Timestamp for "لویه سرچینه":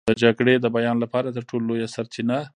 1.69-2.37